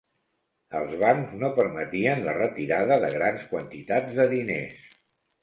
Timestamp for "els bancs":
0.77-1.35